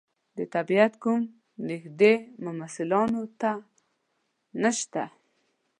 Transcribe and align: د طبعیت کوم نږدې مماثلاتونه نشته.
د 0.37 0.39
طبعیت 0.53 0.93
کوم 1.03 1.21
نږدې 1.69 2.13
مماثلاتونه 2.43 3.51
نشته. 4.61 5.03